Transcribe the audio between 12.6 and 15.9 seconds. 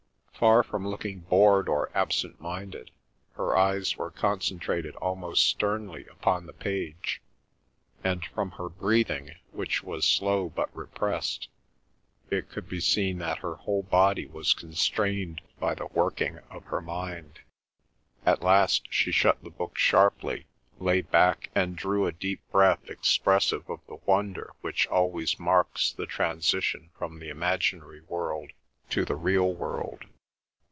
be seen that her whole body was constrained by the